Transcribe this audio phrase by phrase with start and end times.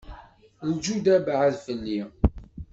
[0.71, 2.01] Lǧuda baɛed fell-i.